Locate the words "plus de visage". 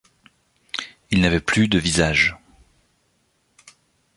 1.39-2.35